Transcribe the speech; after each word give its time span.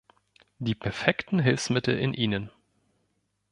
Die 0.57 0.73
perfekten 0.73 1.37
Hilfsmittel 1.37 1.95
in 1.95 2.15
ihnen. 2.15 2.49